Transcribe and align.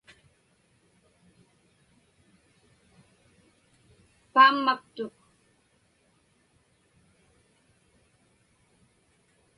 Paammaktuk. 4.33 5.15